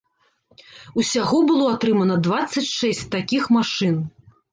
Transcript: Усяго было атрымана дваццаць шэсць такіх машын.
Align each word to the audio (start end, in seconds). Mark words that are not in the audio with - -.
Усяго 1.01 1.41
было 1.49 1.67
атрымана 1.73 2.15
дваццаць 2.29 2.65
шэсць 2.79 3.03
такіх 3.17 3.43
машын. 3.59 4.01